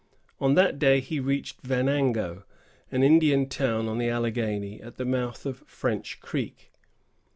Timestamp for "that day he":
0.55-1.19